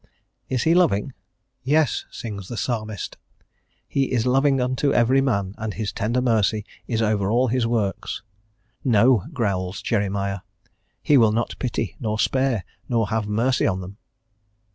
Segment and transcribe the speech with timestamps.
[0.49, 1.13] Is He loving?
[1.61, 3.17] "Yes," sings the Psalmist.
[3.87, 8.23] "He is loving unto every man, and His tender mercy is over all His works."
[8.83, 10.39] "No," growls Jeremiah.
[11.03, 13.97] "He will not pity, nor spare, nor have mercy on them."